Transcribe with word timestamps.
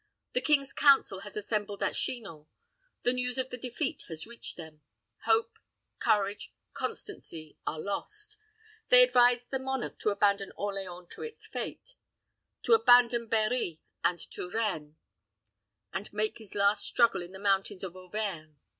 The 0.33 0.41
king's 0.41 0.73
council 0.73 1.19
has 1.19 1.37
assembled 1.37 1.83
at 1.83 1.93
Chinon; 1.93 2.47
the 3.03 3.13
news 3.13 3.37
of 3.37 3.51
the 3.51 3.55
defeat 3.57 4.05
has 4.07 4.25
reached 4.25 4.57
them. 4.57 4.81
Hope, 5.25 5.59
courage, 5.99 6.51
constancy 6.73 7.55
are 7.67 7.79
lost. 7.79 8.35
They 8.89 9.03
advise 9.03 9.45
their 9.45 9.59
monarch 9.59 9.99
to 9.99 10.09
abandon 10.09 10.53
Orleans 10.55 11.09
to 11.11 11.21
its 11.21 11.45
fate; 11.45 11.93
to 12.63 12.73
abandon 12.73 13.27
Berri 13.27 13.79
and 14.03 14.17
Touraine, 14.17 14.95
and 15.93 16.11
make 16.11 16.39
his 16.39 16.55
last 16.55 16.83
struggle 16.83 17.21
in 17.21 17.31
the 17.31 17.37
mountains 17.37 17.83
of 17.83 17.95
Auvergne. 17.95 18.55